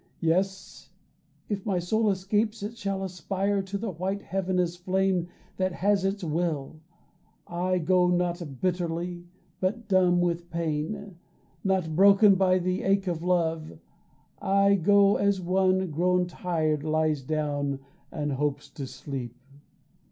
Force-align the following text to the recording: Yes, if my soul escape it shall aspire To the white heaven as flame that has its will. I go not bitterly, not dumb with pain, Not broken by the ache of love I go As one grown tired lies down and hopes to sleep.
Yes, 0.21 0.89
if 1.47 1.63
my 1.63 1.77
soul 1.77 2.09
escape 2.09 2.55
it 2.63 2.75
shall 2.75 3.03
aspire 3.03 3.61
To 3.61 3.77
the 3.77 3.91
white 3.91 4.23
heaven 4.23 4.57
as 4.57 4.75
flame 4.75 5.27
that 5.57 5.73
has 5.73 6.03
its 6.03 6.23
will. 6.23 6.81
I 7.45 7.77
go 7.77 8.07
not 8.07 8.61
bitterly, 8.61 9.27
not 9.61 9.87
dumb 9.87 10.19
with 10.19 10.49
pain, 10.49 11.19
Not 11.63 11.95
broken 11.95 12.33
by 12.33 12.57
the 12.57 12.81
ache 12.81 13.05
of 13.05 13.21
love 13.21 13.77
I 14.41 14.73
go 14.73 15.17
As 15.17 15.39
one 15.39 15.91
grown 15.91 16.25
tired 16.25 16.83
lies 16.83 17.21
down 17.21 17.81
and 18.11 18.31
hopes 18.31 18.71
to 18.71 18.87
sleep. 18.87 19.35